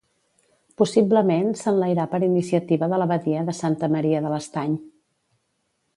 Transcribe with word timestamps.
Possiblement 0.81 1.51
s'enlairà 1.59 2.07
per 2.13 2.21
iniciativa 2.29 2.89
de 2.95 3.01
l'abadia 3.03 3.47
de 3.51 3.57
Santa 3.61 3.93
Maria 3.97 4.23
de 4.25 4.33
l'Estany. 4.37 4.75